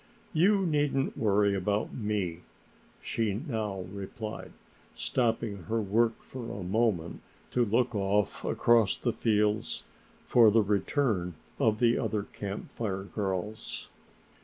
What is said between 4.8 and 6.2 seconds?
stopping her work